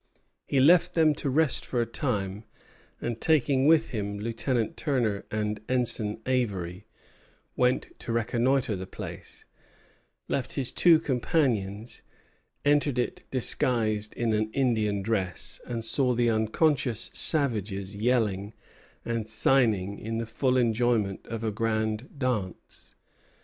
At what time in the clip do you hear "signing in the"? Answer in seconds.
19.29-20.25